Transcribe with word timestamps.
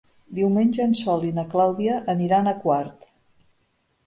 Diumenge 0.37 0.79
en 0.85 0.95
Sol 0.99 1.27
i 1.27 1.33
na 1.35 1.43
Clàudia 1.51 1.99
aniran 2.15 2.53
a 2.53 2.55
Quart. 2.65 3.07